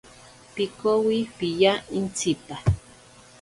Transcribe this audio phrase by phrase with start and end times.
[0.53, 2.55] Pikowi piya intsipa.